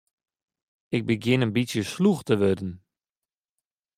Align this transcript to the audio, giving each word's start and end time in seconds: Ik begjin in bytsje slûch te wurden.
Ik 0.95 1.03
begjin 1.09 1.43
in 1.45 1.55
bytsje 1.55 1.83
slûch 1.93 2.21
te 2.27 2.35
wurden. 2.41 2.73